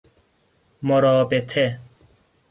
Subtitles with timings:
[0.81, 1.79] مرابطه